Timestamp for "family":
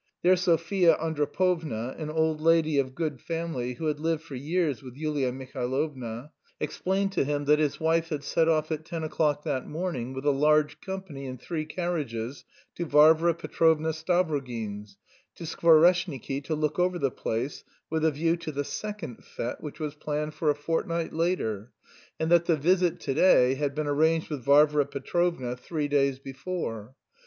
3.21-3.75